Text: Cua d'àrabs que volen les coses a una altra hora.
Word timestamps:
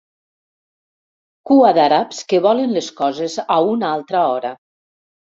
Cua 1.49 1.67
d'àrabs 1.77 2.21
que 2.33 2.39
volen 2.45 2.73
les 2.77 2.87
coses 3.01 3.35
a 3.57 3.59
una 3.75 3.91
altra 3.99 4.23
hora. 4.31 4.53